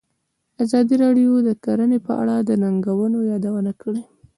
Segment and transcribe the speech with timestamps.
[0.63, 4.01] ازادي راډیو د کرهنه په اړه د ننګونو یادونه کړې.